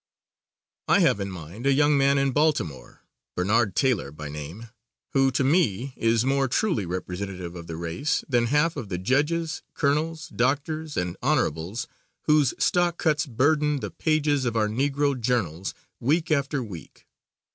[0.87, 3.01] I have in mind a young man in Baltimore,
[3.35, 4.69] Bernard Taylor by name,
[5.11, 9.61] who to me is more truly representative of the race than half of the "Judges,"
[9.75, 11.85] "Colonels," "Doctors" and "Honorables"
[12.23, 17.05] whose stock cuts burden the pages of our negro journals week after week.